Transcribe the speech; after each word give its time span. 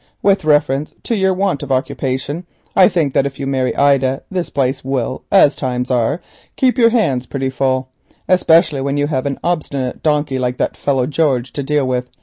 With 0.23 0.43
reference 0.45 0.95
to 1.03 1.15
your 1.15 1.31
want 1.31 1.61
of 1.61 1.71
occupation, 1.71 2.47
I 2.75 2.87
think 2.87 3.13
that 3.13 3.27
if 3.27 3.39
you 3.39 3.45
marry 3.45 3.75
Ida 3.75 4.23
this 4.31 4.49
place 4.49 4.83
will, 4.83 5.25
as 5.31 5.55
times 5.55 5.91
are, 5.91 6.19
keep 6.55 6.75
your 6.75 6.89
hands 6.89 7.27
pretty 7.27 7.51
full, 7.51 7.89
especially 8.27 8.81
when 8.81 8.97
you 8.97 9.05
have 9.05 9.27
an 9.27 9.39
obstinate 9.43 10.01
donkey 10.01 10.39
like 10.39 10.57
that 10.57 10.75
fellow 10.75 11.05
George 11.05 11.53
to 11.53 11.61
deal 11.61 11.85
with. 11.87 12.09